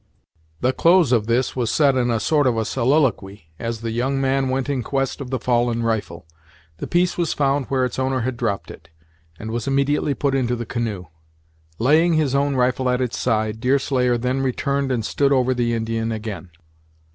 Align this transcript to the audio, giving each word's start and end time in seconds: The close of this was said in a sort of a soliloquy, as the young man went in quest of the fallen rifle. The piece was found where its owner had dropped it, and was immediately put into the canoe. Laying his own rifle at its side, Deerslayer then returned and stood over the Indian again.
The 0.61 0.73
close 0.73 1.11
of 1.11 1.27
this 1.27 1.55
was 1.55 1.69
said 1.69 1.95
in 1.95 2.09
a 2.09 2.19
sort 2.19 2.47
of 2.47 2.57
a 2.57 2.65
soliloquy, 2.65 3.51
as 3.59 3.81
the 3.81 3.91
young 3.91 4.19
man 4.19 4.49
went 4.49 4.67
in 4.67 4.81
quest 4.81 5.21
of 5.21 5.29
the 5.29 5.37
fallen 5.37 5.83
rifle. 5.83 6.25
The 6.77 6.87
piece 6.87 7.19
was 7.19 7.33
found 7.35 7.67
where 7.67 7.85
its 7.85 7.99
owner 7.99 8.21
had 8.21 8.35
dropped 8.35 8.71
it, 8.71 8.89
and 9.37 9.51
was 9.51 9.67
immediately 9.67 10.15
put 10.15 10.33
into 10.33 10.55
the 10.55 10.65
canoe. 10.65 11.05
Laying 11.77 12.13
his 12.15 12.33
own 12.33 12.55
rifle 12.55 12.89
at 12.89 12.99
its 12.99 13.19
side, 13.19 13.59
Deerslayer 13.59 14.17
then 14.17 14.41
returned 14.41 14.91
and 14.91 15.05
stood 15.05 15.31
over 15.31 15.53
the 15.53 15.75
Indian 15.75 16.11
again. 16.11 16.49